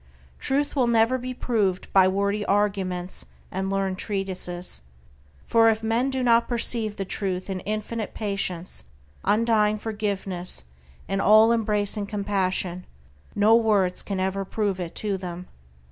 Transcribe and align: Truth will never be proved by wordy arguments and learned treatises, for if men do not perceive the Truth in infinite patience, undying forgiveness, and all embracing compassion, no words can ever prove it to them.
Truth 0.39 0.75
will 0.75 0.87
never 0.87 1.19
be 1.19 1.31
proved 1.31 1.93
by 1.93 2.07
wordy 2.07 2.43
arguments 2.47 3.27
and 3.51 3.69
learned 3.69 3.99
treatises, 3.99 4.81
for 5.45 5.69
if 5.69 5.83
men 5.83 6.09
do 6.09 6.23
not 6.23 6.47
perceive 6.47 6.97
the 6.97 7.05
Truth 7.05 7.51
in 7.51 7.59
infinite 7.69 8.15
patience, 8.15 8.85
undying 9.23 9.77
forgiveness, 9.77 10.65
and 11.07 11.21
all 11.21 11.51
embracing 11.51 12.07
compassion, 12.07 12.87
no 13.35 13.55
words 13.55 14.01
can 14.01 14.19
ever 14.19 14.43
prove 14.43 14.79
it 14.79 14.95
to 14.95 15.17
them. 15.19 15.47